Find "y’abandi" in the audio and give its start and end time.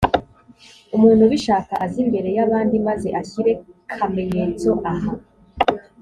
2.37-2.75